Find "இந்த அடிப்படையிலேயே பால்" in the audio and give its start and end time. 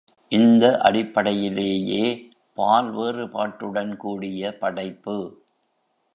0.31-2.89